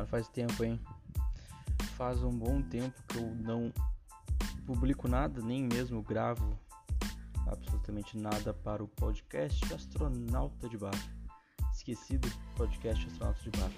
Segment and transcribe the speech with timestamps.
[0.00, 0.80] senhora, faz tempo, hein?
[1.96, 3.72] Faz um bom tempo que eu não
[4.66, 6.58] publico nada, nem mesmo gravo
[7.46, 10.94] absolutamente nada para o podcast Astronauta de Bar.
[11.72, 13.70] Esquecido podcast Astronauta de Bar.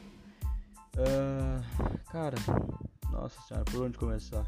[0.94, 2.36] Uh, cara,
[3.10, 4.46] nossa senhora, por onde começar?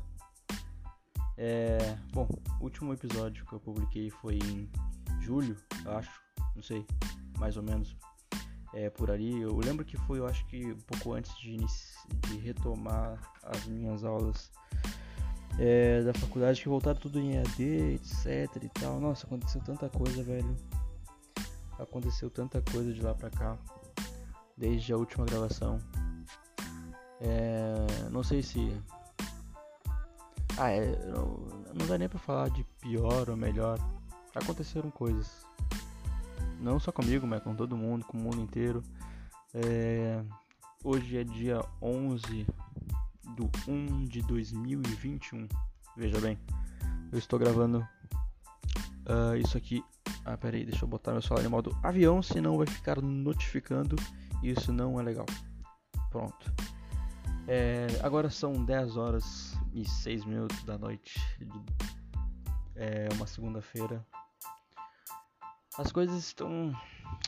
[1.37, 2.29] É, bom,
[2.61, 4.70] o último episódio que eu publiquei foi em
[5.20, 5.56] julho,
[5.87, 6.20] acho,
[6.55, 6.87] não sei,
[7.38, 7.97] mais ou menos
[8.74, 9.41] é, por ali.
[9.41, 14.05] Eu lembro que foi, eu acho que um pouco antes de, de retomar as minhas
[14.05, 14.51] aulas
[15.59, 19.01] é, da faculdade, que voltaram tudo em EAD, etc e tal.
[19.01, 20.56] Nossa, aconteceu tanta coisa, velho.
[21.79, 23.56] Aconteceu tanta coisa de lá pra cá,
[24.56, 25.79] desde a última gravação.
[27.20, 28.77] É, não sei se.
[30.56, 31.37] Ah, é, não,
[31.74, 33.79] não dá nem pra falar de pior ou melhor.
[34.34, 35.45] Aconteceram coisas
[36.60, 38.82] não só comigo, mas com todo mundo, com o mundo inteiro.
[39.52, 40.23] É,
[40.82, 42.46] hoje é dia 11
[43.37, 45.48] do 1 de 2021.
[45.96, 46.38] Veja bem,
[47.12, 47.78] eu estou gravando
[49.06, 49.84] uh, isso aqui.
[50.24, 53.96] Ah, pera aí, deixa eu botar meu celular em modo avião, senão vai ficar notificando
[54.42, 55.26] e isso não é legal.
[56.10, 56.52] Pronto.
[57.46, 61.20] É, agora são 10 horas e 6 minutos da noite.
[62.74, 64.04] É uma segunda-feira.
[65.77, 66.72] As coisas estão.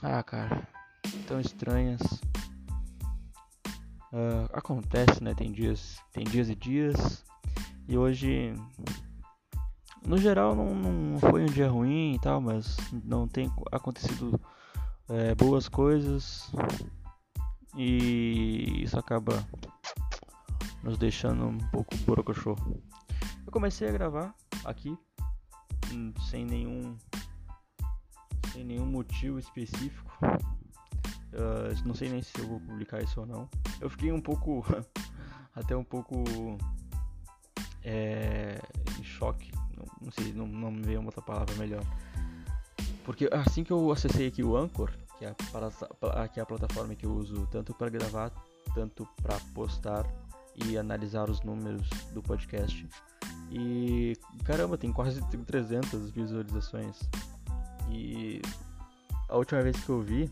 [0.01, 0.69] Ah, cara.
[1.27, 2.01] Tão estranhas.
[4.13, 5.35] Uh, acontece, né?
[5.35, 7.25] Tem dias, tem dias e dias.
[7.89, 8.55] E hoje,
[10.07, 14.41] no geral, não, não foi um dia ruim e tal, mas não tem acontecido
[15.09, 16.49] é, boas coisas.
[17.77, 19.45] E isso acaba
[20.85, 22.57] nos deixando um pouco borocochô.
[23.45, 24.97] Eu comecei a gravar aqui
[25.93, 26.97] hum, sem nenhum
[28.57, 30.11] sem nenhum motivo específico.
[30.23, 33.49] Uh, não sei nem se eu vou publicar isso ou não.
[33.81, 34.65] Eu fiquei um pouco,
[35.55, 36.25] até um pouco
[37.84, 38.59] é,
[38.99, 39.53] em choque.
[39.77, 41.83] Não, não sei, não, não me veio uma outra palavra melhor.
[43.05, 46.94] Porque assim que eu acessei aqui o Anchor, que é a, que é a plataforma
[46.94, 48.33] que eu uso tanto para gravar,
[48.75, 50.06] tanto para postar
[50.65, 52.88] e analisar os números do podcast.
[53.50, 56.99] E caramba, tem quase 300 visualizações.
[57.89, 58.41] E
[59.29, 60.31] a última vez que eu vi,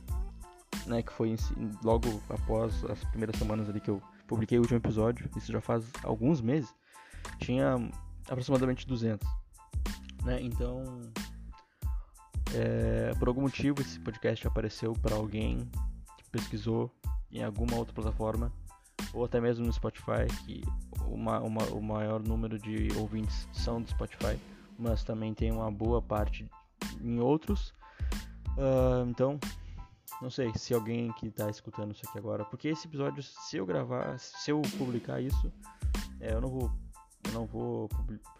[0.86, 1.34] né, que foi
[1.82, 5.84] logo após as primeiras semanas ali que eu publiquei o último episódio, isso já faz
[6.02, 6.74] alguns meses,
[7.38, 7.76] tinha
[8.28, 9.26] aproximadamente 200,
[10.24, 10.40] né?
[10.40, 10.84] Então,
[12.54, 15.68] é, por algum motivo esse podcast apareceu para alguém
[16.16, 16.90] que pesquisou
[17.30, 18.52] em alguma outra plataforma
[19.12, 20.62] ou até mesmo no Spotify, que
[21.06, 24.38] uma, uma, o maior número de ouvintes são do Spotify,
[24.78, 26.48] mas também tem uma boa parte
[27.00, 27.72] em outros.
[28.56, 29.38] Uh, então,
[30.22, 33.66] não sei se alguém que está escutando isso aqui agora, porque esse episódio, se eu
[33.66, 35.52] gravar, se eu publicar isso,
[36.20, 36.70] é, eu não vou,
[37.24, 37.88] eu não vou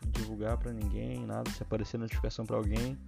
[0.06, 1.50] divulgar para ninguém, nada.
[1.50, 2.98] Se aparecer notificação para alguém,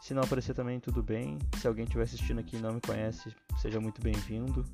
[0.00, 1.38] se não aparecer também tudo bem.
[1.58, 4.64] Se alguém estiver assistindo aqui e não me conhece, seja muito bem-vindo.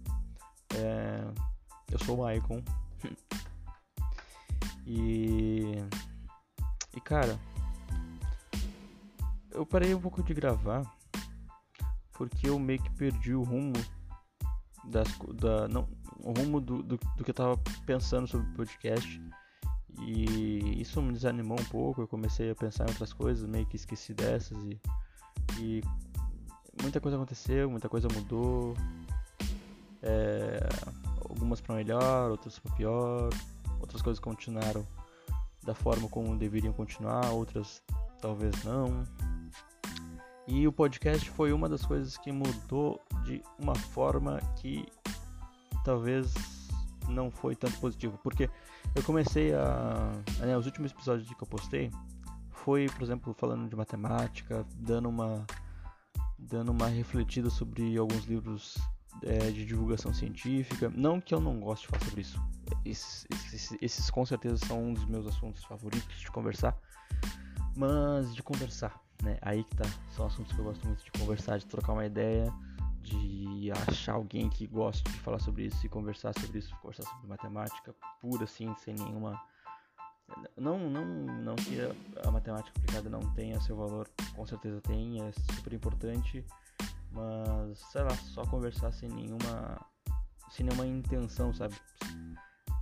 [0.74, 1.24] É,
[1.90, 2.62] eu sou o Maicon.
[4.86, 5.82] e
[6.96, 7.38] e cara,
[9.56, 10.82] eu parei um pouco de gravar
[12.12, 13.72] porque eu meio que perdi o rumo
[14.84, 15.88] das, da, não,
[16.22, 19.20] o rumo do, do, do, que eu tava pensando sobre o podcast
[20.00, 22.02] e isso me desanimou um pouco.
[22.02, 24.80] Eu comecei a pensar em outras coisas, meio que esqueci dessas e,
[25.58, 25.82] e
[26.80, 28.74] muita coisa aconteceu, muita coisa mudou.
[30.02, 30.60] É,
[31.28, 33.30] algumas para melhor, outras para pior,
[33.80, 34.86] outras coisas continuaram
[35.64, 37.82] da forma como deveriam continuar, outras
[38.20, 39.04] talvez não.
[40.46, 44.86] E o podcast foi uma das coisas que mudou de uma forma que
[45.84, 46.32] talvez
[47.08, 48.48] não foi tanto positivo, porque
[48.94, 51.90] eu comecei a, né, os últimos episódios que eu postei
[52.50, 55.44] foi, por exemplo, falando de matemática, dando uma
[56.38, 58.76] dando uma refletida sobre alguns livros
[59.22, 60.92] é, de divulgação científica.
[60.94, 62.40] Não que eu não goste de falar sobre isso.
[62.84, 66.76] Esses, esses, esses com certeza são um dos meus assuntos favoritos de conversar.
[67.74, 69.38] Mas de conversar, né?
[69.42, 69.84] Aí que tá.
[70.10, 72.52] São assuntos que eu gosto muito de conversar, de trocar uma ideia,
[73.02, 77.28] de achar alguém que gosta de falar sobre isso e conversar sobre isso, conversar sobre
[77.28, 79.40] matemática pura assim, sem nenhuma
[80.56, 81.78] não, não, não que
[82.24, 86.44] a, matemática aplicada não tenha seu valor, com certeza tem, é super importante,
[87.12, 89.80] mas sei lá, só conversar sem nenhuma
[90.50, 91.74] sem nenhuma intenção, sabe?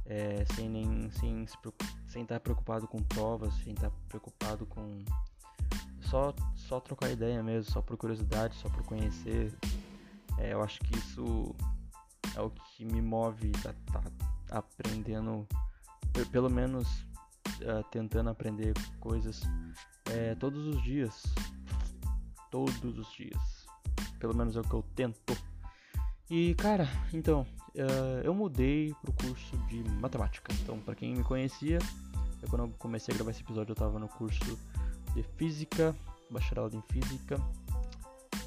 [0.07, 1.47] É, sem nem sem
[2.07, 5.05] sem estar preocupado com provas, sem estar preocupado com
[6.11, 9.53] só, só trocar ideia mesmo, só por curiosidade, só por conhecer.
[10.39, 11.55] É, eu acho que isso
[12.35, 14.03] é o que me move, tá, tá,
[14.51, 15.47] aprendendo,
[16.31, 16.89] pelo menos
[17.61, 19.43] uh, tentando aprender coisas
[20.11, 21.23] é, todos os dias.
[22.51, 23.67] Todos os dias.
[24.19, 25.37] Pelo menos é o que eu tento.
[26.31, 30.53] E cara, então, uh, eu mudei pro curso de matemática.
[30.63, 31.79] Então, para quem me conhecia,
[32.43, 34.59] eu, quando eu comecei a gravar esse episódio, eu tava no curso
[35.15, 35.95] de física,
[36.31, 37.41] bacharelado em física,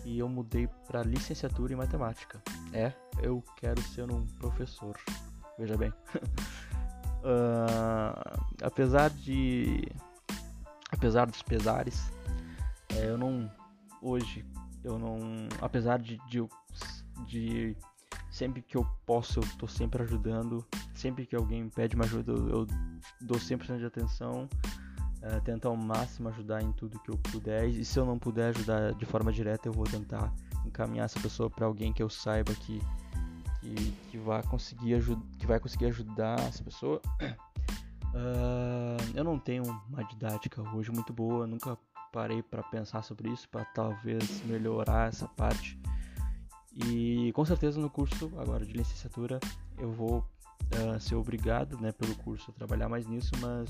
[0.05, 2.41] e eu mudei para licenciatura em matemática.
[2.71, 4.97] É, eu quero ser um professor.
[5.57, 5.89] Veja bem.
[7.23, 9.81] uh, apesar de
[10.91, 12.11] apesar dos pesares,
[12.95, 13.51] é, eu não
[14.01, 14.45] hoje
[14.83, 15.19] eu não
[15.61, 16.47] apesar de, de,
[17.25, 17.75] de
[18.29, 22.49] sempre que eu posso eu tô sempre ajudando, sempre que alguém pede uma ajuda eu,
[22.49, 22.67] eu
[23.19, 24.47] dou 100% de atenção,
[25.21, 28.49] é, tento ao máximo ajudar em tudo que eu puder e se eu não puder
[28.49, 30.33] ajudar de forma direta eu vou tentar
[30.65, 32.81] encaminhar essa pessoa para alguém que eu saiba que
[33.59, 35.01] que, que vai conseguir
[35.39, 37.01] que vai conseguir ajudar essa pessoa
[38.13, 41.77] Uh, eu não tenho uma didática hoje muito boa, nunca
[42.11, 45.79] parei para pensar sobre isso, para talvez melhorar essa parte.
[46.73, 49.39] E com certeza no curso agora de licenciatura
[49.77, 53.69] eu vou uh, ser obrigado, né, pelo curso a trabalhar mais nisso, mas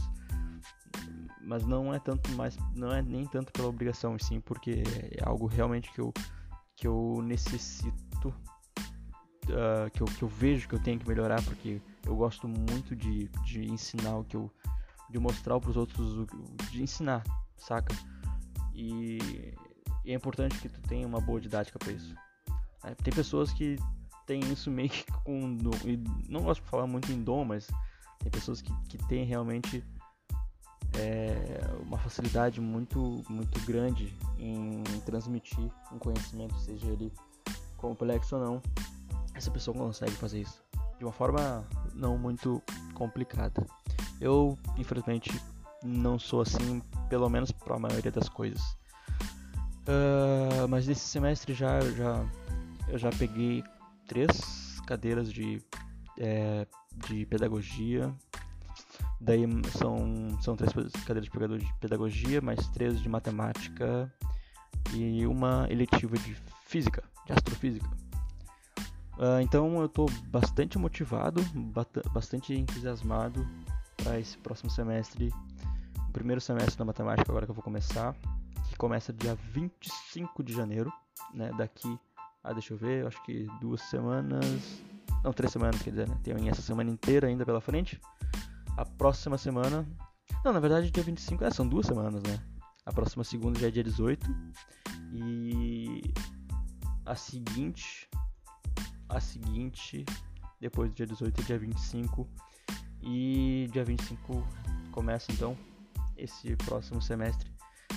[1.47, 5.47] mas não é tanto mais, não é nem tanto pela obrigação, sim porque é algo
[5.47, 6.13] realmente que eu
[6.75, 11.81] que eu necessito, uh, que, eu, que eu vejo que eu tenho que melhorar, porque
[12.05, 14.51] eu gosto muito de, de ensinar o que eu.
[15.09, 16.27] de mostrar para os outros,
[16.69, 17.23] de ensinar,
[17.55, 17.95] saca?
[18.75, 19.55] E,
[20.05, 22.13] é importante que tu tenha uma boa didática para isso.
[23.03, 23.77] Tem pessoas que
[24.27, 25.57] têm isso meio que com.
[26.29, 27.67] Não gosto de falar muito em dom, mas
[28.19, 29.83] tem pessoas que, que têm realmente
[30.97, 37.11] é, uma facilidade muito, muito grande em transmitir um conhecimento, seja ele
[37.77, 38.61] complexo ou não.
[39.33, 40.63] Essa pessoa consegue fazer isso
[40.97, 41.63] de uma forma
[41.93, 42.61] não muito
[42.93, 43.65] complicada.
[44.19, 45.29] Eu, infelizmente,
[45.83, 48.61] não sou assim, pelo menos para a maioria das coisas.
[49.87, 52.25] Uh, mas nesse semestre já, já
[52.89, 53.63] eu já peguei
[54.07, 55.61] três cadeiras de,
[56.17, 56.65] é,
[57.07, 58.13] de pedagogia.
[59.19, 59.45] Daí
[59.77, 60.71] são, são três
[61.05, 61.23] cadeiras
[61.59, 64.11] de pedagogia, mais três de matemática
[64.93, 66.35] e uma eletiva de
[66.65, 67.87] física, de astrofísica.
[69.17, 71.41] Uh, então eu estou bastante motivado,
[72.13, 73.47] bastante entusiasmado
[73.95, 75.33] para esse próximo semestre,
[76.07, 78.15] o primeiro semestre da matemática agora que eu vou começar,
[78.69, 80.93] que começa dia 25 de janeiro,
[81.33, 81.51] né?
[81.57, 81.99] Daqui,
[82.43, 84.45] ah, deixa eu ver, acho que duas semanas,
[85.23, 86.15] não, três semanas, quer dizer, né?
[86.23, 87.99] Tem essa semana inteira ainda pela frente.
[88.77, 89.85] A próxima semana,
[90.45, 92.39] não, na verdade dia 25, é, são duas semanas, né?
[92.85, 94.25] A próxima segunda já é dia 18
[95.11, 96.01] e
[97.05, 98.07] a seguinte
[99.09, 100.05] a seguinte,
[100.59, 102.27] depois do dia 18 e dia 25.
[103.01, 104.45] E dia 25
[104.91, 105.57] começa então
[106.17, 107.51] esse próximo semestre,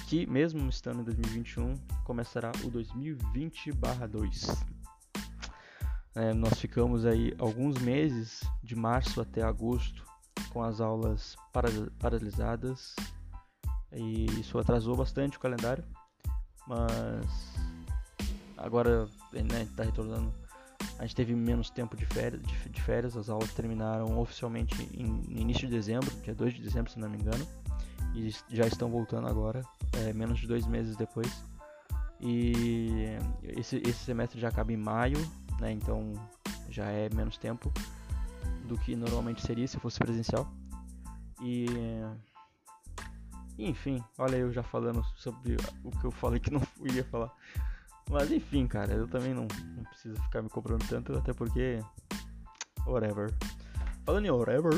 [0.09, 1.75] que mesmo estando em 2021,
[2.05, 4.67] começará o 2020/2.
[6.15, 10.05] É, nós ficamos aí alguns meses, de março até agosto,
[10.51, 11.37] com as aulas
[11.99, 12.95] paralisadas.
[13.93, 15.83] E isso atrasou bastante o calendário,
[16.67, 17.27] mas
[18.57, 20.33] agora está né, tá retornando.
[20.99, 25.41] A gente teve menos tempo de férias, de, férias as aulas terminaram oficialmente em, no
[25.41, 27.47] início de dezembro, dia 2 de dezembro, se não me engano,
[28.15, 31.43] e já estão voltando agora, é, menos de dois meses depois.
[32.21, 33.07] E
[33.43, 35.19] esse, esse semestre já acaba em maio,
[35.59, 36.13] né, então
[36.69, 37.73] já é menos tempo
[38.71, 40.49] do que normalmente seria se fosse presencial.
[41.43, 41.67] E
[43.59, 46.63] enfim, olha eu já falando sobre o que eu falei que não
[46.95, 47.35] ia falar.
[48.09, 49.47] Mas enfim, cara, eu também não,
[49.77, 51.81] não preciso ficar me cobrando tanto, até porque.
[52.87, 53.35] Whatever.
[54.07, 54.73] Falando em whatever,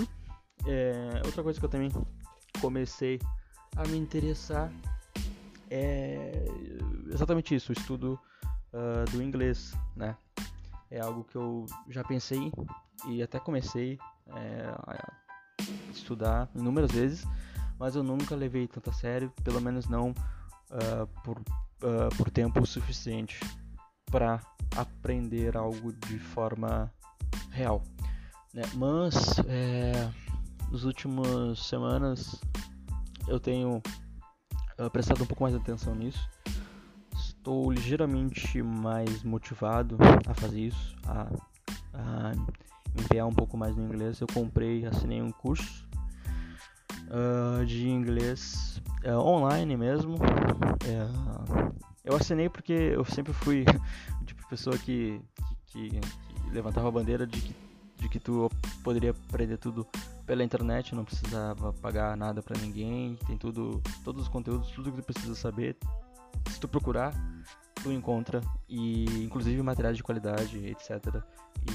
[0.66, 1.90] é, outra coisa que eu também
[2.60, 3.20] comecei
[3.76, 4.72] a me interessar
[5.70, 6.44] é
[7.10, 8.18] exatamente isso, o estudo
[8.72, 10.16] uh, do inglês, né?
[10.90, 12.52] É algo que eu já pensei
[13.08, 15.14] e até comecei é, a
[15.90, 17.26] estudar inúmeras vezes,
[17.78, 21.38] mas eu nunca levei tanto a sério, pelo menos não uh, por
[21.82, 23.38] uh, por tempo suficiente
[24.10, 24.40] para
[24.76, 26.92] aprender algo de forma
[27.50, 27.82] real.
[28.54, 28.62] Né?
[28.74, 30.10] Mas é,
[30.70, 32.40] nas últimas semanas
[33.26, 33.82] eu tenho
[34.78, 36.28] uh, prestado um pouco mais atenção nisso.
[37.14, 41.28] Estou ligeiramente mais motivado a fazer isso, a,
[41.94, 42.32] a
[42.94, 44.20] empenhar um pouco mais no inglês.
[44.20, 45.86] Eu comprei, assinei um curso
[47.08, 50.16] uh, de inglês uh, online mesmo.
[50.16, 51.72] Uh,
[52.04, 53.64] eu assinei porque eu sempre fui
[54.26, 55.20] tipo pessoa que,
[55.66, 57.54] que, que, que levantava a bandeira de que,
[57.96, 58.50] de que tu
[58.82, 59.86] poderia aprender tudo
[60.26, 65.02] pela internet, não precisava pagar nada para ninguém, tem tudo, todos os conteúdos, tudo que
[65.02, 65.76] tu precisa saber.
[66.50, 67.12] Se tu procurar,
[67.82, 71.22] tu encontra e inclusive materiais de qualidade, etc.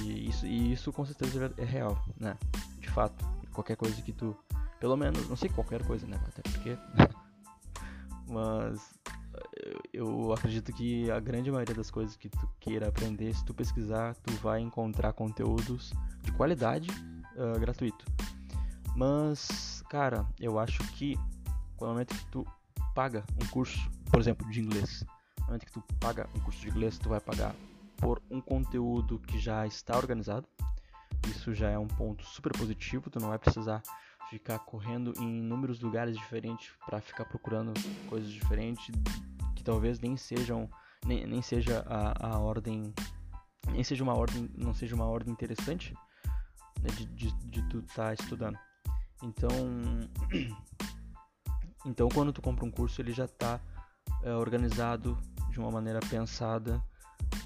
[0.03, 2.37] E isso, e isso com certeza é real, né?
[2.79, 4.35] De fato, qualquer coisa que tu,
[4.79, 6.19] pelo menos, não sei qualquer coisa, né?
[6.27, 6.77] Até porque,
[8.27, 8.97] mas
[9.93, 14.15] eu acredito que a grande maioria das coisas que tu queira aprender, se tu pesquisar,
[14.15, 16.89] tu vai encontrar conteúdos de qualidade
[17.35, 18.05] uh, gratuito.
[18.95, 21.15] Mas, cara, eu acho que
[21.79, 22.45] no momento que tu
[22.93, 25.05] paga um curso, por exemplo, de inglês,
[25.47, 27.55] momento que tu paga um curso de inglês, tu vai pagar
[27.97, 30.47] por um conteúdo que já está organizado.
[31.27, 33.81] Isso já é um ponto super positivo, tu não vai precisar
[34.29, 37.73] ficar correndo em inúmeros lugares diferentes para ficar procurando
[38.09, 38.91] coisas diferentes
[39.67, 40.69] talvez nem sejam
[41.05, 42.93] nem, nem seja a, a ordem
[43.69, 45.93] nem seja uma ordem não seja uma ordem interessante
[46.81, 48.57] né, de, de, de tu estar tá estudando
[49.21, 49.49] então
[51.85, 53.59] então quando tu compra um curso ele já está
[54.23, 55.17] é, organizado
[55.57, 56.81] de uma maneira pensada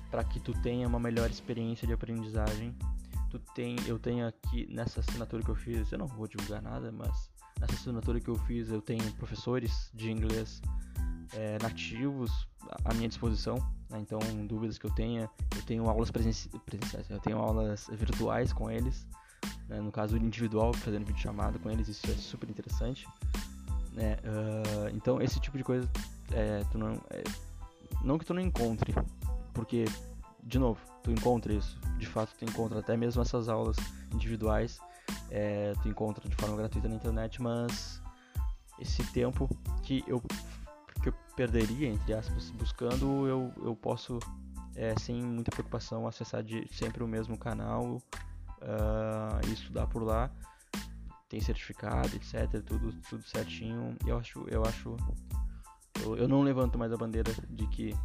[0.10, 2.76] para que tu tenha uma melhor experiência de aprendizagem
[3.30, 6.92] tu tem eu tenho aqui nessa assinatura que eu fiz eu não vou divulgar nada
[6.92, 10.62] mas nessa assinatura que eu fiz eu tenho professores de inglês
[11.34, 12.48] é, nativos
[12.84, 13.56] à minha disposição.
[13.90, 14.00] Né?
[14.00, 18.70] Então, dúvidas que eu tenha, eu tenho aulas presenci presenciais, eu tenho aulas virtuais com
[18.70, 19.08] eles.
[19.68, 19.80] Né?
[19.80, 23.08] No caso individual, fazendo vídeo chamada com eles, isso é super interessante.
[23.94, 24.18] Né?
[24.24, 25.90] Uh, então, esse tipo de coisa,
[26.32, 27.24] é, tu não, é,
[28.04, 28.94] não que tu não encontre,
[29.54, 29.86] porque,
[30.44, 31.80] de novo, tu encontra isso.
[31.98, 33.78] De fato, tu encontra até mesmo essas aulas
[34.14, 34.80] individuais,
[35.30, 38.02] é, tu encontra de forma gratuita na internet, mas
[38.80, 39.50] esse tempo
[39.84, 40.22] que eu
[41.02, 44.20] que eu perderia, entre aspas, buscando, eu, eu posso,
[44.76, 47.98] é, sem muita preocupação, acessar de, sempre o mesmo canal
[48.62, 50.30] uh, e estudar por lá.
[51.28, 53.98] Tem certificado, etc, tudo, tudo certinho.
[54.06, 54.96] Eu acho, eu acho,
[56.04, 57.96] eu, eu não levanto mais a bandeira de que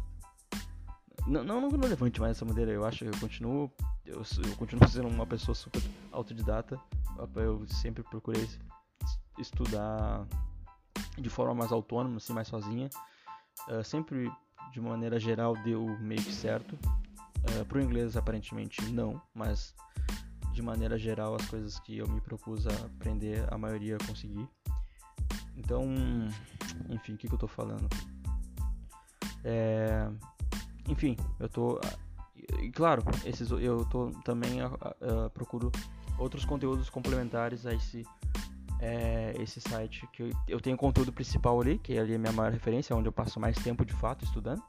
[1.27, 2.71] não, não, não, levante mais essa bandeira.
[2.71, 3.71] Eu acho que eu continuo,
[4.05, 6.79] eu, eu continuo sendo uma pessoa super autodidata.
[7.35, 8.47] Eu sempre procurei
[9.37, 10.25] estudar
[11.17, 12.89] de forma mais autônoma, assim, mais sozinha.
[13.67, 14.31] Uh, sempre
[14.71, 16.75] de maneira geral deu meio que certo.
[16.75, 19.73] Uh, Para o inglês aparentemente não, mas
[20.53, 24.47] de maneira geral as coisas que eu me propus a aprender a maioria eu consegui.
[25.57, 25.83] Então,
[26.89, 27.89] enfim, o que, que eu estou falando?
[29.43, 30.07] É,
[30.87, 31.79] enfim, eu tô
[32.61, 35.71] e claro, esses eu tô também uh, uh, procuro
[36.17, 38.03] outros conteúdos complementares a esse
[38.79, 42.31] é esse site que eu, eu tenho conteúdo principal ali, que ali é a minha
[42.31, 44.61] maior referência, onde eu passo mais tempo de fato estudando.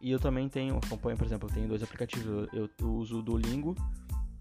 [0.00, 2.48] E eu também tenho, acompanho, por exemplo, eu tenho dois aplicativos.
[2.52, 3.74] Eu, eu uso o Duolingo,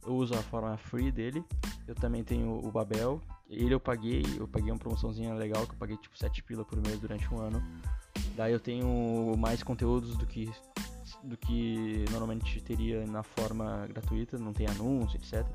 [0.06, 1.44] eu uso a forma free dele.
[1.88, 3.22] Eu também tenho o Babel.
[3.50, 6.80] Ele eu paguei, eu paguei uma promoçãozinha legal, que eu paguei tipo 7 pila por
[6.82, 7.62] mês durante um ano.
[8.36, 10.52] Daí eu tenho mais conteúdos do que
[11.24, 15.46] do que normalmente teria na forma gratuita, não tem anúncio, etc.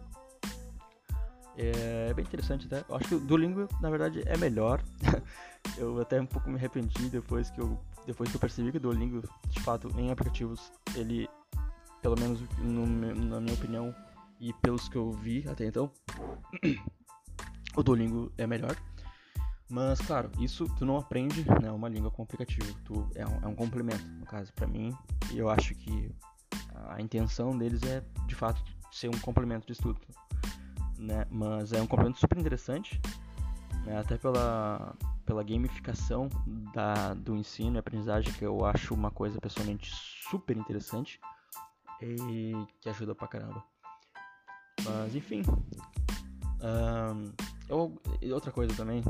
[1.57, 2.85] É bem interessante até.
[2.89, 4.83] Eu acho que o Duolingo, na verdade, é melhor.
[5.79, 8.81] eu até um pouco me arrependi depois que eu, depois que eu percebi que o
[8.81, 11.29] Duolingo, de fato, em aplicativos, ele,
[12.03, 13.95] pelo menos no, na minha opinião
[14.41, 15.91] e pelos que eu vi até então,
[17.77, 18.77] o Duolingo é melhor.
[19.69, 22.73] Mas, claro, isso tu não aprende né, uma língua com aplicativo.
[22.85, 24.97] Tu, é, um, é um complemento, no caso, para mim.
[25.33, 26.15] E eu acho que
[26.89, 28.63] a intenção deles é, de fato,
[28.93, 30.01] ser um complemento de estudo
[30.99, 31.27] né?
[31.31, 33.01] Mas é um complemento super interessante,
[33.85, 33.99] né?
[33.99, 36.29] até pela, pela gamificação
[36.75, 39.91] da, do ensino e aprendizagem, que eu acho uma coisa pessoalmente
[40.29, 41.21] super interessante
[42.03, 43.63] e que ajuda pra caramba.
[44.85, 45.43] Mas enfim.
[46.61, 47.33] Um,
[47.69, 48.01] eu,
[48.33, 49.03] outra coisa também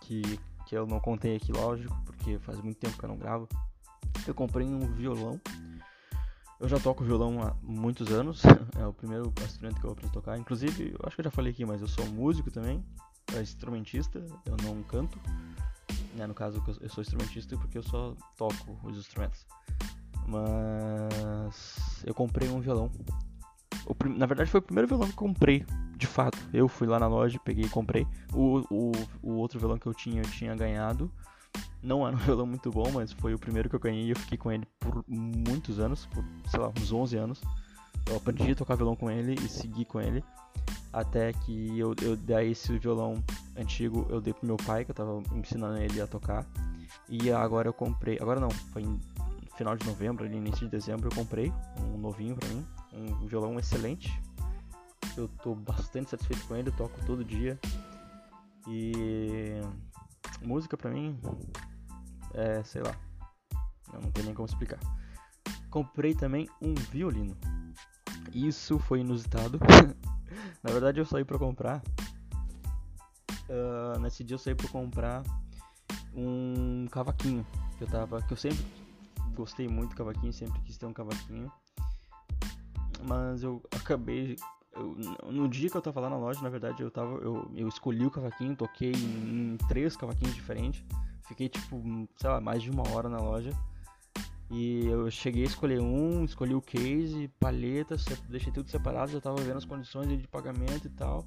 [0.00, 0.22] que,
[0.66, 3.48] que eu não contei aqui, lógico, porque faz muito tempo que eu não gravo.
[4.26, 5.40] Eu comprei um violão
[6.60, 8.42] eu já toco violão há muitos anos,
[8.78, 10.38] é o primeiro instrumento que eu aprendi a tocar.
[10.38, 12.84] Inclusive, eu acho que eu já falei aqui, mas eu sou músico também,
[13.34, 15.18] é instrumentista, eu não canto.
[16.14, 16.26] Né?
[16.26, 19.46] No caso, eu sou instrumentista porque eu só toco os instrumentos.
[20.28, 22.90] Mas eu comprei um violão.
[23.98, 24.16] Prim...
[24.16, 25.64] Na verdade, foi o primeiro violão que eu comprei,
[25.96, 26.38] de fato.
[26.52, 28.06] Eu fui lá na loja, peguei e comprei.
[28.32, 31.10] O, o, o outro violão que eu tinha, eu tinha ganhado
[31.82, 34.16] não era um violão muito bom, mas foi o primeiro que eu ganhei e eu
[34.16, 37.40] fiquei com ele por muitos anos, por, sei lá, uns 11 anos.
[38.08, 40.24] Eu aprendi a tocar violão com ele e segui com ele.
[40.92, 43.22] Até que eu, eu dei esse violão
[43.56, 46.44] antigo, eu dei pro meu pai, que eu tava ensinando ele a tocar.
[47.08, 48.98] E agora eu comprei, agora não, foi em
[49.56, 53.58] final de novembro, ali início de dezembro, eu comprei um novinho pra mim, um violão
[53.58, 54.10] excelente.
[55.16, 57.58] eu tô bastante satisfeito com ele, toco todo dia.
[58.68, 59.60] E
[60.42, 61.18] música pra mim
[62.34, 62.94] é, sei lá,
[63.92, 64.78] eu não tenho nem como explicar.
[65.70, 67.36] Comprei também um violino.
[68.32, 69.58] Isso foi inusitado.
[70.62, 71.82] Na verdade eu saí pra comprar.
[73.48, 75.22] Uh, nesse dia eu saí pra comprar
[76.14, 77.46] um cavaquinho.
[77.78, 78.22] Que eu tava.
[78.22, 78.64] Que eu sempre
[79.34, 81.50] gostei muito de cavaquinho, sempre quis ter um cavaquinho.
[83.06, 84.36] Mas eu acabei.
[84.72, 84.96] Eu,
[85.30, 87.16] no dia que eu tava lá na loja, na verdade, eu tava.
[87.16, 90.84] Eu, eu escolhi o cavaquinho, toquei em, em três cavaquinhos diferentes.
[91.26, 91.80] Fiquei tipo,
[92.16, 93.50] sei lá, mais de uma hora na loja.
[94.50, 97.96] E eu cheguei a escolher um, escolhi o case, palheta,
[98.28, 101.24] deixei tudo separado, já tava vendo as condições de pagamento e tal.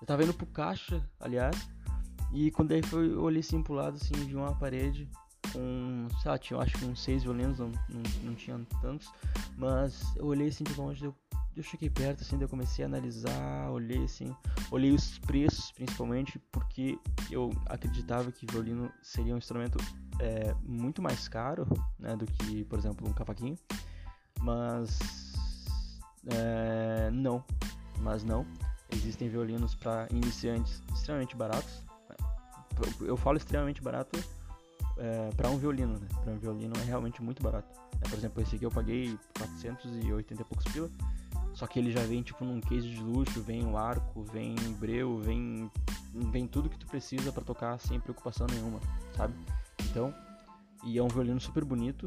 [0.00, 1.68] Eu tava indo pro caixa, aliás.
[2.32, 5.08] E quando aí foi, eu olhei assim pro lado, assim, vi uma parede
[5.52, 9.12] com, sei lá, tinha, acho que uns seis violinos, não, não, não tinha tantos.
[9.56, 11.14] Mas eu olhei assim de longe, eu,
[11.56, 14.34] eu cheguei perto, assim, eu comecei a analisar, olhei assim,
[14.70, 16.98] olhei os preços principalmente, porque
[17.30, 19.78] eu acreditava que violino seria um instrumento
[20.20, 21.66] é, muito mais caro
[21.98, 23.56] né, do que, por exemplo, um cavaquinho.
[24.40, 24.98] Mas
[26.26, 27.44] é, não,
[28.00, 28.46] mas não.
[28.90, 31.82] Existem violinos para iniciantes extremamente baratos.
[33.00, 34.18] Eu falo extremamente barato
[34.96, 36.06] é, para um violino, né?
[36.22, 37.68] Para um violino é realmente muito barato.
[38.00, 40.90] É, por exemplo, esse aqui eu paguei 480 e poucos pila.
[41.52, 45.18] Só que ele já vem tipo num case de luxo, vem o arco, vem breu,
[45.18, 45.70] vem
[46.12, 48.80] vem tudo que tu precisa para tocar sem preocupação nenhuma,
[49.16, 49.34] sabe?
[49.88, 50.14] Então,
[50.84, 52.06] e é um violino super bonito.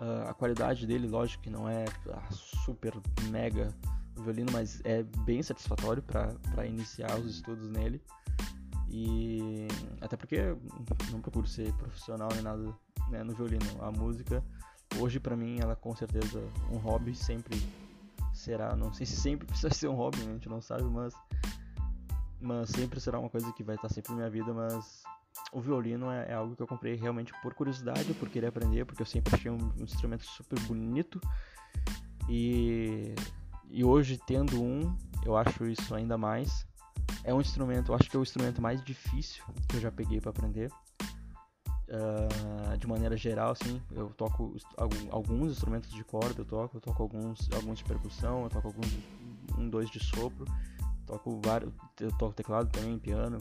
[0.00, 2.94] Uh, a qualidade dele, lógico que não é ah, super
[3.30, 3.74] mega
[4.16, 8.02] violino, mas é bem satisfatório para iniciar os estudos nele.
[8.90, 9.68] E
[10.00, 10.38] até porque
[11.10, 12.74] não procuro ser profissional nem nada
[13.08, 13.64] né, no violino.
[13.80, 14.42] A música,
[14.98, 17.56] hoje para mim, ela com certeza um hobby sempre
[18.34, 18.74] será.
[18.74, 21.14] Não sei se sempre precisa ser um hobby, né, a gente não sabe, mas
[22.40, 25.02] mas sempre será uma coisa que vai estar sempre na minha vida, mas
[25.52, 29.02] o violino é, é, algo que eu comprei realmente por curiosidade, por querer aprender, porque
[29.02, 31.20] eu sempre achei um, um instrumento super bonito.
[32.28, 33.14] E,
[33.68, 36.66] e hoje, tendo um, eu acho isso ainda mais.
[37.24, 40.30] É um instrumento, acho que é o instrumento mais difícil que eu já peguei para
[40.30, 40.70] aprender.
[41.88, 44.56] Uh, de maneira geral, assim, eu toco
[45.10, 48.86] alguns instrumentos de corda, eu toco, eu toco alguns, alguns de percussão, eu toco alguns,
[49.58, 50.44] um, dois de sopro,
[51.04, 53.38] toco vários, eu toco teclado também, piano,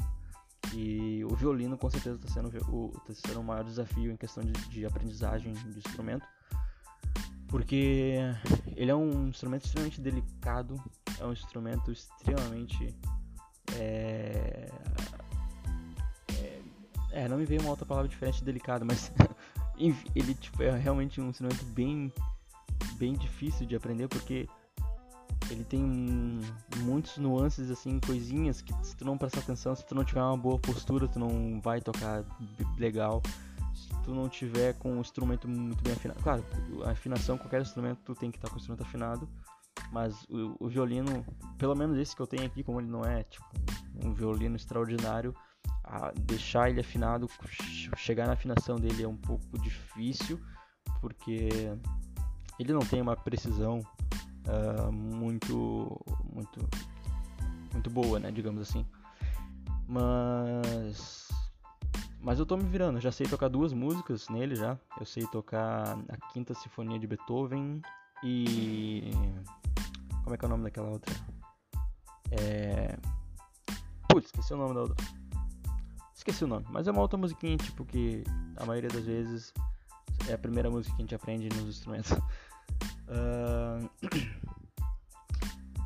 [0.74, 4.44] e o violino com certeza está sendo o, tá sendo o maior desafio em questão
[4.44, 6.26] de, de aprendizagem de instrumento,
[7.48, 8.16] porque
[8.76, 10.76] ele é um instrumento extremamente delicado,
[11.20, 12.96] é um instrumento extremamente
[13.78, 14.70] é,
[16.34, 16.62] é,
[17.12, 19.12] é, não me veio uma outra palavra diferente de delicado, mas
[20.16, 22.12] ele tipo, é realmente um instrumento bem,
[22.96, 24.48] bem difícil de aprender porque
[25.50, 25.82] ele tem
[26.78, 30.38] muitos nuances, assim, coisinhas que se tu não prestar atenção, se tu não tiver uma
[30.38, 32.24] boa postura, tu não vai tocar
[32.78, 33.22] legal.
[33.74, 36.22] Se tu não tiver com o instrumento muito bem afinado.
[36.22, 36.46] Claro,
[36.86, 39.28] afinação, qualquer instrumento, tu tem que estar com o instrumento afinado.
[39.92, 41.26] Mas o, o, violino,
[41.58, 43.48] pelo menos esse que eu tenho aqui, como ele não é tipo
[44.04, 45.34] um violino extraordinário,
[46.22, 47.28] deixar ele afinado,
[47.98, 50.40] chegar na afinação dele é um pouco difícil,
[51.02, 51.50] porque
[52.60, 53.80] ele não tem uma precisão
[54.48, 56.00] uh, muito,
[56.32, 56.70] muito,
[57.74, 58.86] muito boa, né, digamos assim.
[59.88, 61.28] Mas,
[62.22, 63.00] mas eu tô me virando.
[63.00, 64.78] Já sei tocar duas músicas nele já.
[65.00, 67.82] Eu sei tocar a Quinta Sinfonia de Beethoven
[68.24, 69.12] e
[70.24, 71.16] como é que é o nome daquela outra?
[72.32, 72.98] É,
[74.08, 75.06] putz, esqueci o nome da outra.
[76.14, 78.24] Esqueci o nome, mas é uma outra musiquinha tipo que
[78.58, 79.54] a maioria das vezes
[80.28, 82.12] é a primeira música que a gente aprende nos instrumentos.
[82.12, 82.18] O
[83.88, 83.90] uh...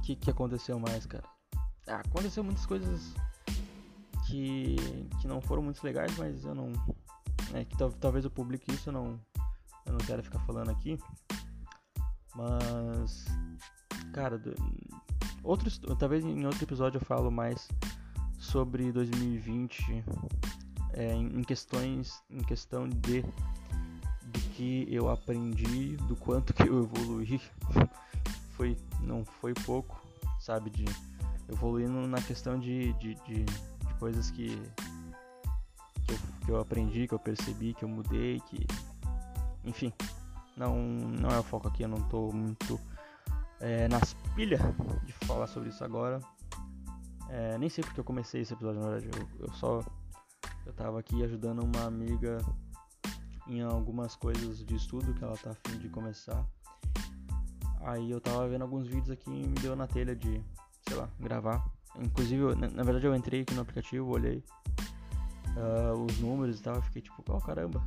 [0.04, 1.24] que, que aconteceu mais, cara?
[1.88, 3.14] Ah, aconteceu muitas coisas
[4.28, 4.76] que,
[5.22, 6.72] que não foram muito legais, mas eu não.
[7.54, 9.20] É, que talvez eu publique isso, eu não,
[9.86, 10.98] eu não quero ficar falando aqui.
[12.36, 13.26] Mas.
[14.12, 14.40] Cara,
[15.44, 17.68] outros, talvez em outro episódio eu falo mais
[18.38, 20.04] sobre 2020
[20.94, 22.22] é, em questões.
[22.30, 23.24] Em questão de
[24.34, 27.42] do que eu aprendi, do quanto que eu evoluí.
[28.56, 30.02] foi, não foi pouco,
[30.40, 30.70] sabe?
[30.70, 30.86] De
[31.50, 34.56] evoluindo na questão de, de, de, de coisas que,
[36.06, 38.66] que eu, que, eu, aprendi, que eu percebi, que eu mudei, que.
[39.66, 39.94] Enfim,
[40.56, 42.80] não, não é o foco aqui, eu não tô muito
[43.60, 44.62] é, nas pilhas
[45.06, 46.20] de falar sobre isso agora.
[47.30, 49.10] É, nem sei porque eu comecei esse episódio, na verdade.
[49.18, 49.82] Eu, eu só.
[50.66, 52.38] Eu tava aqui ajudando uma amiga
[53.48, 56.46] em algumas coisas de estudo que ela tá afim de começar.
[57.82, 60.42] Aí eu tava vendo alguns vídeos aqui e me deu na telha de,
[60.88, 61.66] sei lá, gravar.
[61.98, 64.44] Inclusive, na, verdade eu entrei aqui no aplicativo, olhei
[65.58, 67.86] uh, os números e tal, fiquei tipo, oh caramba.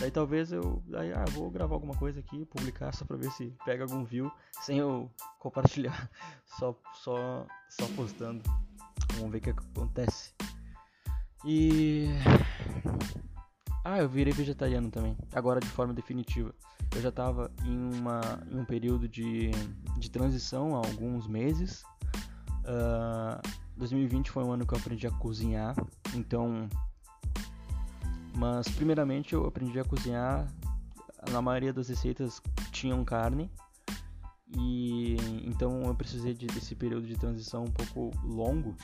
[0.00, 3.54] Daí talvez eu, daí, ah, vou gravar alguma coisa aqui, publicar só pra ver se
[3.66, 4.32] pega algum view,
[4.62, 6.10] sem eu compartilhar,
[6.58, 8.42] só, só, só postando.
[9.16, 10.32] Vamos ver o que acontece.
[11.44, 12.06] E.
[13.84, 16.54] Ah, eu virei vegetariano também, agora de forma definitiva.
[16.94, 19.50] Eu já estava em, uma, em um período de,
[19.98, 21.82] de transição há alguns meses.
[22.64, 23.42] Uh, ah,
[23.76, 25.76] 2020 foi um ano que eu aprendi a cozinhar,
[26.14, 26.70] então.
[28.34, 30.46] Mas, primeiramente, eu aprendi a cozinhar.
[31.30, 32.40] Na maioria das receitas
[32.72, 33.50] tinham carne,
[34.56, 38.74] e então eu precisei de, desse período de transição um pouco longo,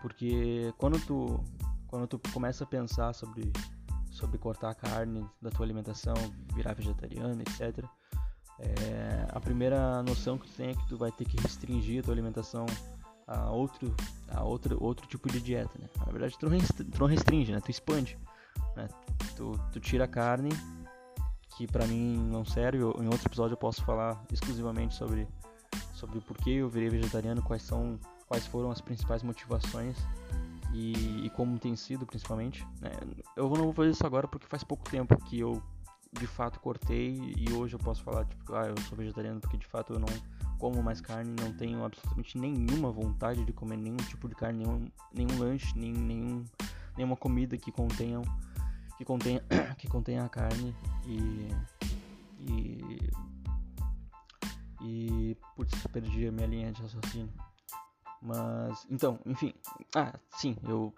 [0.00, 1.42] porque quando tu
[1.86, 3.52] quando tu começa a pensar sobre
[4.10, 6.14] sobre cortar a carne da tua alimentação,
[6.54, 7.84] virar vegetariano, etc.
[8.60, 12.02] É, a primeira noção que tu tem é que tu vai ter que restringir a
[12.04, 12.64] tua alimentação
[13.26, 13.92] a outro,
[14.28, 15.88] a outro, outro tipo de dieta, né?
[15.98, 16.48] Na verdade, tu
[17.00, 17.60] não restringe, né?
[17.60, 18.16] Tu expande,
[18.76, 18.88] né?
[19.36, 20.50] Tu, tu tira a carne,
[21.56, 22.78] que para mim não serve.
[22.78, 25.26] Em outro episódio eu posso falar exclusivamente sobre
[25.92, 29.96] sobre por que eu virei vegetariano, quais são, quais foram as principais motivações
[30.72, 32.66] e, e como tem sido principalmente.
[32.80, 32.90] Né?
[33.36, 35.62] Eu não vou fazer isso agora porque faz pouco tempo que eu
[36.12, 39.66] de fato cortei e hoje eu posso falar tipo, ah, eu sou vegetariano porque de
[39.66, 40.08] fato eu não
[40.58, 44.86] como mais carne, não tenho absolutamente nenhuma vontade de comer nenhum tipo de carne, nenhum,
[45.12, 46.44] nenhum lanche, nem, nenhum,
[46.96, 48.22] nenhuma comida que contenham
[48.96, 49.42] que contenha
[49.78, 50.74] que contenha a carne
[51.06, 51.48] e
[52.40, 53.10] e
[54.84, 57.32] e putz, perdi a minha linha de raciocínio.
[58.20, 59.54] Mas, então, enfim.
[59.94, 60.92] Ah, sim, eu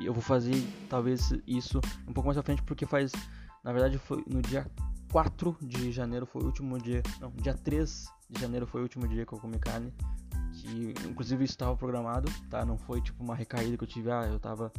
[0.00, 0.54] eu vou fazer
[0.88, 3.12] talvez isso um pouco mais à frente porque faz,
[3.64, 4.70] na verdade foi no dia
[5.10, 9.08] 4 de janeiro foi o último dia, não, dia 3 de janeiro foi o último
[9.08, 9.92] dia que eu comi carne,
[10.52, 12.64] que inclusive estava programado, tá?
[12.64, 14.72] Não foi tipo uma recaída que eu tive, ah, eu tava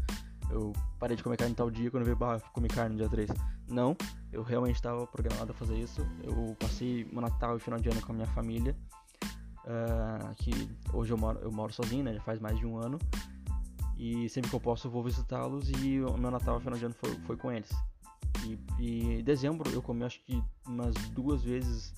[0.49, 3.10] eu parei de comer carne tal dia quando eu vi, bah, comi carne no dia
[3.10, 3.29] 3.
[3.67, 3.95] Não,
[4.32, 6.06] eu realmente estava programado a fazer isso.
[6.23, 8.75] Eu passei o Natal e final de ano com a minha família
[9.63, 12.13] uh, que hoje eu moro, eu moro sozinho, né?
[12.13, 12.99] Já faz mais de um ano.
[13.97, 16.95] E sempre que eu posso eu vou visitá-los e o meu Natal final de ano
[16.95, 17.69] foi, foi com eles.
[18.45, 21.93] E, e em dezembro eu comi acho que umas duas vezes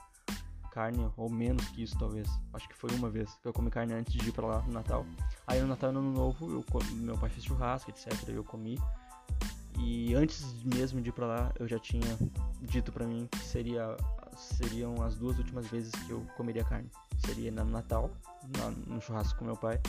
[0.75, 2.27] carne, ou menos que isso talvez.
[2.53, 4.73] Acho que foi uma vez que eu comi carne antes de ir pra lá no
[4.73, 5.05] Natal.
[5.47, 8.11] Aí no Natal e no Ano Novo, eu, meu pai fez churrasco, etc.
[8.27, 8.77] Eu comi.
[9.79, 12.17] E antes mesmo de ir pra lá, eu já tinha
[12.61, 13.95] dito pra mim que seria,
[14.35, 16.89] seriam as duas últimas vezes que eu comeria carne
[17.25, 18.09] seria no Natal,
[18.87, 19.79] no churrasco com meu pai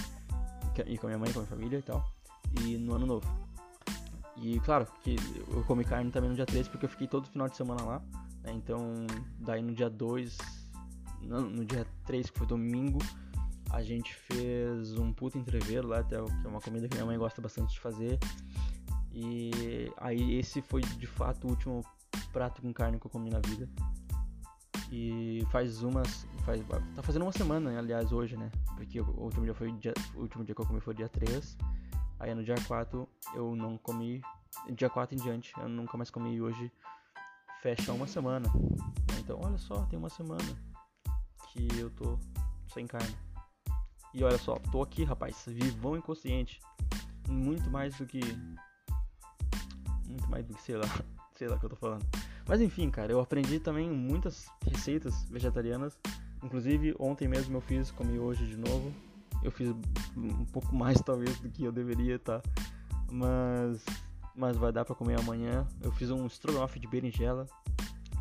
[0.86, 2.04] e com minha mãe, com minha família e tal,
[2.60, 3.46] e no Ano Novo.
[4.36, 5.16] E claro que
[5.48, 8.02] eu comi carne também no dia 3 porque eu fiquei todo final de semana lá,
[8.42, 8.52] né?
[8.52, 9.06] então
[9.38, 10.36] daí no dia 2,
[11.26, 12.98] no, dia 3 que foi domingo,
[13.70, 17.18] a gente fez um puta entreveiro lá, até, que é uma comida que minha mãe
[17.18, 18.18] gosta bastante de fazer.
[19.12, 21.84] E aí esse foi de fato o último
[22.32, 23.68] prato com carne que eu comi na vida.
[24.90, 26.26] E faz umas.
[26.44, 26.62] Faz,
[26.94, 28.52] tá fazendo uma semana, aliás, hoje, né?
[28.76, 31.56] Porque o último dia foi dia, o último dia que eu comi foi dia 3.
[32.20, 34.22] Aí no dia 4 eu não comi.
[34.70, 36.70] Dia 4 em diante, eu nunca mais comi e hoje
[37.60, 38.48] fecha uma semana.
[39.18, 40.44] Então olha só, tem uma semana
[41.56, 42.18] que eu tô
[42.72, 43.16] sem carne.
[44.12, 46.60] E olha só, tô aqui, rapaz, vivão inconsciente.
[47.28, 48.20] Muito mais do que.
[50.06, 50.86] Muito mais do que, sei lá,
[51.34, 52.06] sei lá o que eu tô falando.
[52.46, 55.98] Mas enfim, cara, eu aprendi também muitas receitas vegetarianas.
[56.42, 58.92] Inclusive, ontem mesmo eu fiz, comi hoje de novo.
[59.42, 59.68] Eu fiz
[60.16, 62.40] um pouco mais, talvez, do que eu deveria, tá?
[63.10, 63.84] Mas,
[64.34, 65.66] mas vai dar pra comer amanhã.
[65.82, 67.46] Eu fiz um estrogonofe de berinjela,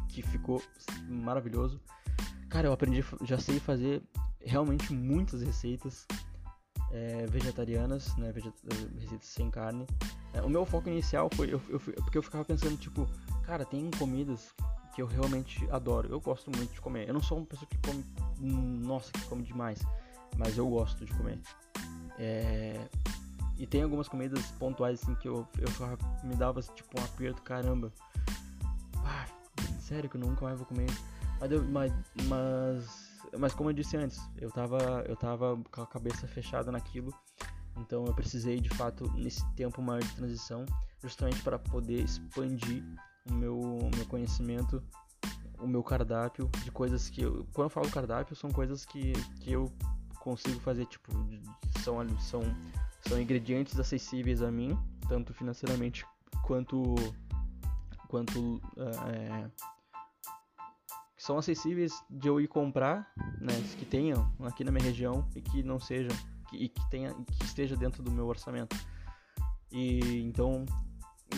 [0.10, 0.62] que ficou
[1.08, 1.80] maravilhoso.
[2.56, 4.02] Cara, eu aprendi, já sei fazer
[4.40, 6.08] realmente muitas receitas
[6.90, 8.32] é, vegetarianas, né?
[8.32, 8.54] Veget
[8.98, 9.86] receitas sem carne.
[10.34, 13.06] É, o meu foco inicial foi eu, eu, porque eu ficava pensando, tipo,
[13.44, 14.56] Cara, tem comidas
[14.94, 16.08] que eu realmente adoro.
[16.10, 17.10] Eu gosto muito de comer.
[17.10, 18.06] Eu não sou uma pessoa que come.
[18.40, 19.82] Nossa, que come demais.
[20.38, 21.38] Mas eu gosto de comer.
[22.18, 22.88] É...
[23.58, 25.68] E tem algumas comidas pontuais assim que eu, eu
[26.24, 27.92] me dava tipo um aperto, caramba.
[29.04, 29.26] Ah,
[29.82, 30.88] sério que eu nunca mais vou comer.
[31.40, 31.94] Mas, eu, mas,
[32.28, 37.14] mas, mas como eu disse antes, eu tava, eu tava com a cabeça fechada naquilo.
[37.78, 40.66] Então eu precisei de fato nesse tempo maior de transição,
[41.02, 42.84] justamente para poder expandir
[43.30, 43.60] o meu,
[43.94, 44.82] meu conhecimento,
[45.60, 49.52] o meu cardápio de coisas que eu, quando eu falo cardápio são coisas que, que
[49.52, 49.72] eu
[50.20, 51.12] consigo fazer tipo
[51.84, 52.42] são são
[53.08, 56.04] são ingredientes acessíveis a mim tanto financeiramente
[56.44, 56.96] quanto
[58.08, 59.50] quanto é,
[61.26, 63.12] são acessíveis de eu ir comprar,
[63.42, 66.16] né, que tenham aqui na minha região e que não sejam
[66.54, 68.78] e que tenha que esteja dentro do meu orçamento.
[69.72, 70.64] E então,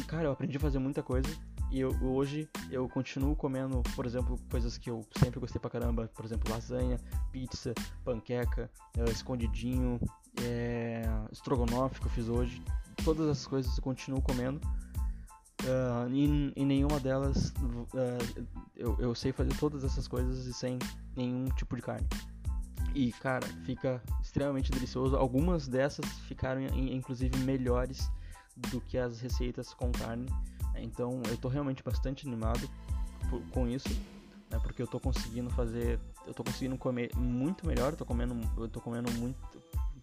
[0.06, 1.30] cara, eu aprendi a fazer muita coisa
[1.72, 6.12] e eu, hoje eu continuo comendo, por exemplo, coisas que eu sempre gostei pra caramba,
[6.14, 7.00] por exemplo, lasanha,
[7.32, 7.74] pizza,
[8.04, 10.02] panqueca, uh, escondidinho,
[10.44, 12.62] é, estrogonofe que eu fiz hoje.
[13.06, 14.60] Todas essas coisas eu continuo comendo.
[15.64, 20.78] Uh, e, e nenhuma delas uh, eu, eu sei fazer todas essas coisas e sem
[21.16, 22.08] nenhum tipo de carne.
[22.94, 25.16] E cara, fica extremamente delicioso.
[25.16, 28.10] Algumas dessas ficaram inclusive melhores
[28.56, 30.28] do que as receitas com carne.
[30.76, 32.70] Então eu tô realmente bastante animado
[33.30, 33.90] por, com isso,
[34.50, 34.60] né?
[34.60, 38.68] Porque eu tô conseguindo fazer, eu tô conseguindo comer muito melhor, eu tô comendo, eu
[38.68, 39.38] tô comendo muito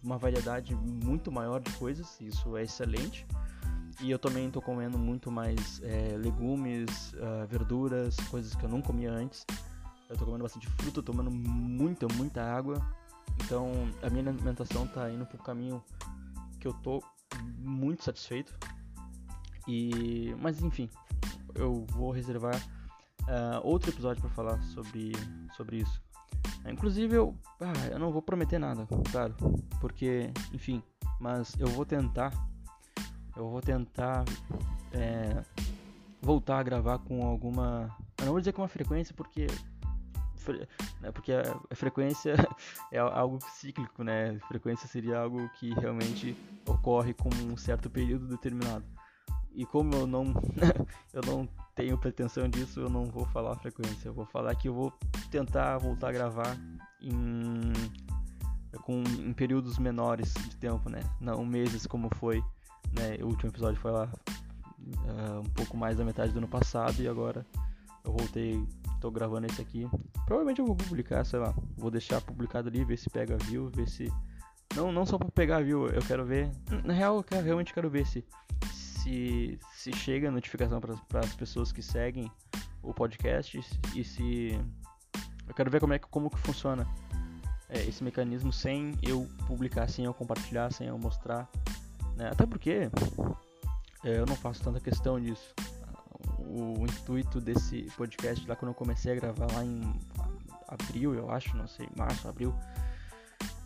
[0.03, 3.25] uma variedade muito maior de coisas, isso é excelente.
[4.01, 8.81] E eu também tô comendo muito mais é, legumes, uh, verduras, coisas que eu não
[8.81, 9.45] comia antes.
[10.09, 12.85] Eu tô comendo bastante fruta, tomando muita, muita água.
[13.43, 13.71] Então
[14.03, 15.83] a minha alimentação tá indo pro caminho
[16.59, 17.01] que eu tô
[17.57, 18.53] muito satisfeito.
[19.67, 20.89] E, mas enfim,
[21.55, 22.55] eu vou reservar
[23.23, 25.13] uh, outro episódio para falar sobre,
[25.55, 26.01] sobre isso.
[26.67, 29.35] Inclusive eu, ah, eu não vou prometer nada, claro,
[29.79, 30.81] porque, enfim,
[31.19, 32.31] mas eu vou tentar,
[33.35, 34.23] eu vou tentar
[34.91, 35.43] é,
[36.21, 39.47] voltar a gravar com alguma, eu não vou dizer com uma frequência porque
[41.01, 42.35] né, porque a, frequência
[42.91, 44.37] é algo cíclico, né?
[44.47, 48.85] Frequência seria algo que realmente ocorre com um certo período determinado.
[49.53, 50.33] E como eu não
[51.13, 54.09] eu não tenho pretensão disso, eu não vou falar a frequência.
[54.09, 54.93] Eu vou falar que eu vou
[55.31, 56.57] tentar voltar a gravar
[57.01, 57.73] em
[58.81, 60.99] com em períodos menores de tempo, né?
[61.19, 62.43] Não meses como foi,
[62.95, 63.17] né?
[63.21, 64.09] O último episódio foi lá
[64.87, 67.45] uh, um pouco mais da metade do ano passado e agora
[68.03, 68.63] eu voltei,
[69.01, 69.87] tô gravando esse aqui.
[70.25, 73.87] Provavelmente eu vou publicar, sei lá, vou deixar publicado ali, ver se pega view, ver
[73.89, 74.11] se
[74.75, 76.49] não não só para pegar view, eu quero ver,
[76.83, 78.25] na real eu quero, realmente quero ver se
[78.73, 82.31] se, se chega a notificação para as pessoas que seguem
[82.81, 83.59] o podcast
[83.93, 84.59] e se
[85.47, 86.87] eu quero ver como é que como que funciona
[87.69, 91.49] é, esse mecanismo sem eu publicar, sem eu compartilhar, sem eu mostrar,
[92.15, 92.29] né?
[92.31, 92.89] Até porque
[94.03, 95.53] é, eu não faço tanta questão disso.
[96.39, 99.81] O, o intuito desse podcast lá quando eu comecei a gravar lá em
[100.67, 102.53] abril, eu acho, não sei, março, abril,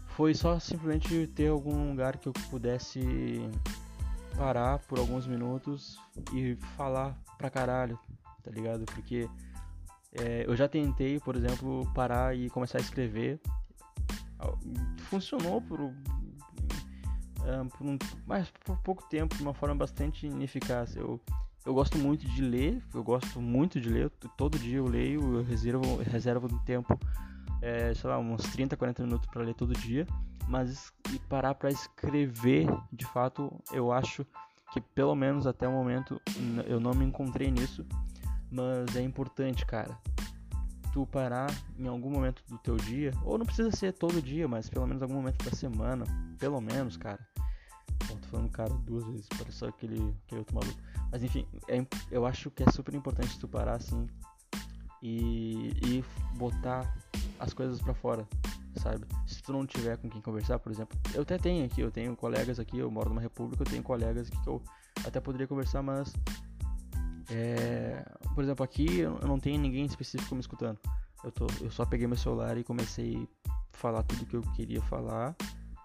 [0.08, 3.02] foi só simplesmente ter algum lugar que eu pudesse
[4.38, 6.00] parar por alguns minutos
[6.34, 8.00] e falar pra caralho,
[8.44, 8.86] tá ligado?
[8.86, 9.30] Porque
[10.14, 13.40] é, eu já tentei, por exemplo, parar e começar a escrever.
[15.10, 15.94] Funcionou por,
[17.46, 20.96] é, por, um, mas por pouco tempo, de uma forma bastante ineficaz.
[20.96, 21.20] Eu,
[21.66, 25.44] eu gosto muito de ler, eu gosto muito de ler, todo dia eu leio, eu
[25.44, 27.00] reservo, reservo um tempo,
[27.62, 30.08] é, sei lá, uns 30, 40 minutos para ler todo dia
[30.50, 30.92] mas
[31.30, 34.26] parar para escrever, de fato, eu acho
[34.74, 36.20] que pelo menos até o momento
[36.66, 37.86] eu não me encontrei nisso,
[38.52, 39.96] mas é importante, cara.
[40.92, 44.68] Tu parar em algum momento do teu dia, ou não precisa ser todo dia, mas
[44.68, 46.04] pelo menos algum momento da semana,
[46.40, 47.20] pelo menos, cara.
[48.30, 50.80] Falando cara duas vezes, parece só aquele, aquele outro maluco.
[51.12, 54.08] Mas enfim, é, eu acho que é super importante tu parar assim
[55.02, 56.06] e, e
[56.38, 56.96] botar
[57.40, 58.28] as coisas para fora
[58.78, 59.06] sabe?
[59.26, 62.16] Se tu não tiver com quem conversar, por exemplo, eu até tenho aqui, eu tenho
[62.16, 64.62] colegas aqui, eu moro numa república, eu tenho colegas aqui que eu
[65.06, 66.14] até poderia conversar, mas
[67.30, 70.80] é, por exemplo, aqui eu não tenho ninguém específico me escutando.
[71.24, 74.82] Eu, tô, eu só peguei meu celular e comecei a falar tudo que eu queria
[74.82, 75.36] falar.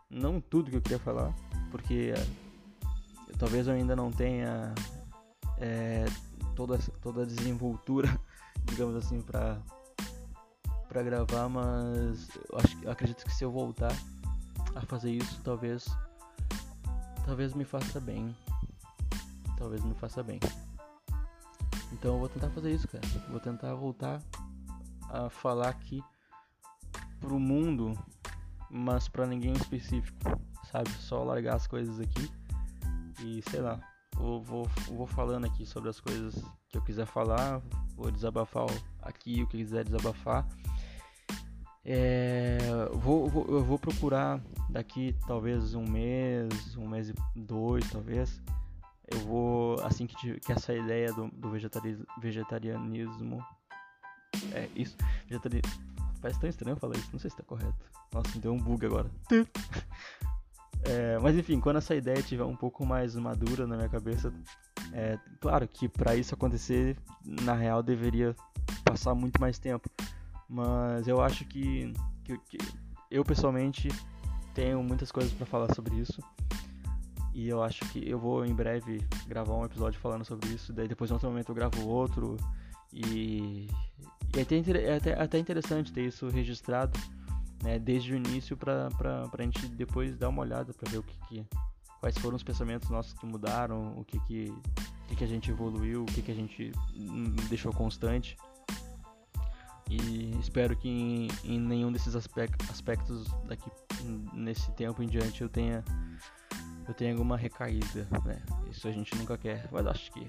[0.08, 1.34] Não tudo que eu queria falar,
[1.74, 4.72] porque é, talvez eu ainda não tenha
[5.58, 6.04] é,
[6.54, 8.08] toda, toda a desenvoltura,
[8.64, 9.60] digamos assim, para
[10.88, 13.92] para gravar, mas eu, acho, eu acredito que se eu voltar
[14.76, 15.84] a fazer isso, talvez
[17.26, 18.32] talvez me faça bem.
[19.58, 20.38] Talvez me faça bem.
[21.92, 23.02] Então eu vou tentar fazer isso, cara.
[23.28, 24.22] Vou tentar voltar
[25.10, 26.00] a falar aqui
[27.18, 27.98] pro mundo,
[28.70, 30.20] mas para ninguém específico,
[30.74, 30.90] sabe?
[30.98, 32.28] Só largar as coisas aqui
[33.22, 33.80] e sei lá.
[34.16, 36.34] Vou, vou, vou falando aqui sobre as coisas
[36.68, 37.60] que eu quiser falar,
[37.96, 38.66] vou desabafar
[39.02, 40.46] aqui o que quiser desabafar.
[41.84, 42.58] É,
[42.92, 48.40] vou, vou, eu vou procurar daqui talvez um mês, um mês e dois talvez.
[49.06, 51.50] Eu vou, assim que, que essa ideia do, do
[52.20, 53.44] vegetarianismo.
[54.52, 54.96] É isso.
[55.26, 55.60] Vegetari...
[56.20, 57.84] Parece tão estranho falar isso, não sei se está correto.
[58.12, 59.10] Nossa, me deu um bug agora.
[60.84, 64.32] É, mas enfim, quando essa ideia estiver um pouco mais madura na minha cabeça,
[64.92, 68.36] é claro que para isso acontecer, na real deveria
[68.84, 69.88] passar muito mais tempo.
[70.48, 71.92] Mas eu acho que,
[72.22, 72.58] que, que
[73.10, 73.88] eu pessoalmente
[74.54, 76.22] tenho muitas coisas para falar sobre isso.
[77.32, 80.72] E eu acho que eu vou em breve gravar um episódio falando sobre isso.
[80.72, 82.36] Daí depois em outro momento eu gravo outro.
[82.92, 83.68] E,
[84.32, 86.96] e é, até, é até, até interessante ter isso registrado
[87.64, 88.90] né, desde o início para
[89.32, 91.46] a gente depois dar uma olhada para ver o que, que,
[91.98, 95.50] quais foram os pensamentos nossos que mudaram, o que, que, o que, que a gente
[95.50, 98.36] evoluiu, o que, que a gente hum, deixou constante.
[99.88, 103.70] E espero que em, em nenhum desses aspectos daqui
[104.32, 105.82] nesse tempo em diante eu tenha
[106.86, 108.42] eu tenha alguma recaída, né?
[108.70, 110.26] Isso a gente nunca quer, mas acho que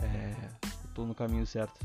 [0.00, 1.84] é, eu tô no caminho certo.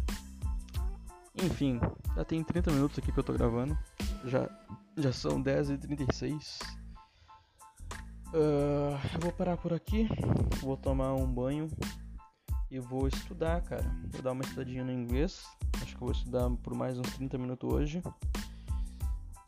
[1.42, 1.80] Enfim,
[2.16, 3.78] já tem 30 minutos aqui que eu tô gravando.
[4.26, 4.50] Já,
[4.98, 6.60] já são 10h36.
[8.28, 10.10] Uh, ah, eu vou parar por aqui.
[10.60, 11.70] Vou tomar um banho.
[12.70, 13.90] E vou estudar, cara.
[14.12, 15.46] Vou dar uma estudadinha no inglês.
[15.82, 18.04] Acho que vou estudar por mais uns 30 minutos hoje.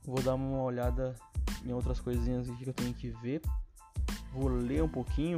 [0.06, 1.13] Vou dar uma olhada
[1.65, 3.41] em outras coisinhas aqui que eu tenho que ver.
[4.32, 5.38] Vou ler um pouquinho.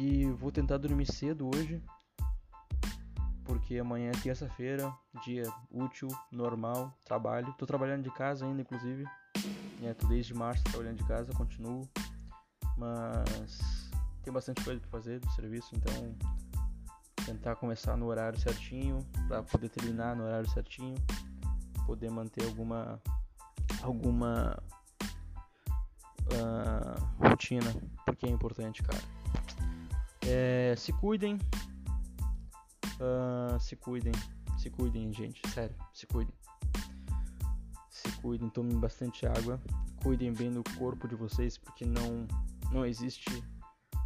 [0.00, 1.82] E vou tentar dormir cedo hoje
[3.44, 4.92] porque amanhã é terça-feira,
[5.24, 7.54] dia útil, normal, trabalho.
[7.58, 9.04] Tô trabalhando de casa ainda, inclusive.
[9.82, 11.88] É, tô desde março trabalhando de casa, continuo.
[12.76, 13.90] Mas
[14.22, 16.14] tem bastante coisa para fazer do serviço, então
[17.24, 20.96] tentar começar no horário certinho, para poder terminar no horário certinho,
[21.86, 23.00] poder manter alguma
[23.82, 24.56] alguma
[26.32, 29.02] uh, rotina, porque é importante, cara.
[30.26, 31.38] É, se cuidem,
[32.94, 34.12] Uh, se cuidem,
[34.58, 36.34] se cuidem, gente, sério, se cuidem.
[37.90, 39.60] Se cuidem, tomem bastante água,
[40.02, 42.26] cuidem bem do corpo de vocês, porque não,
[42.70, 43.42] não existe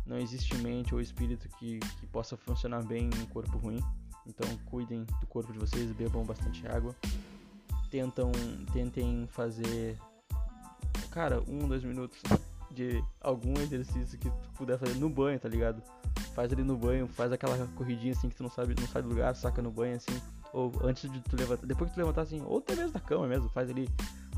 [0.06, 3.78] não existe mente ou espírito que, que possa funcionar bem em um corpo ruim.
[4.26, 6.96] Então cuidem do corpo de vocês, bebam bastante água.
[7.90, 8.32] Tentam,
[8.72, 9.98] tentem fazer,
[11.10, 12.18] cara, um, dois minutos
[12.70, 15.82] de algum exercício que tu puder fazer no banho, tá ligado?
[16.38, 19.08] faz ali no banho, faz aquela corridinha assim que tu não sabe, não sai do
[19.08, 22.40] lugar, saca no banho assim, ou antes de tu levantar, depois que tu levantar assim,
[22.46, 23.88] ou até mesmo da cama mesmo, faz ali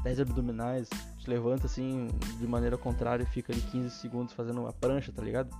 [0.02, 0.88] 10 abdominais,
[1.18, 5.22] te levanta assim de maneira contrária e fica ali 15 segundos fazendo uma prancha, tá
[5.22, 5.54] ligado?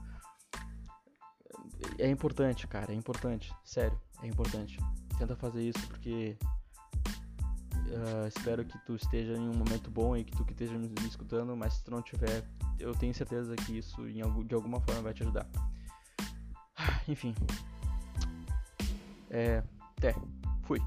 [1.98, 4.78] É importante, cara, é importante, sério, é importante.
[5.18, 6.38] Tenta fazer isso porque
[7.90, 10.90] uh, espero que tu esteja em um momento bom e que tu que esteja me
[11.06, 12.44] escutando, mas se tu não tiver,
[12.78, 14.02] eu tenho certeza que isso
[14.44, 15.46] de alguma forma vai te ajudar.
[17.08, 17.34] Enfim.
[19.30, 19.62] É.
[19.96, 20.14] Até.
[20.62, 20.80] Fui.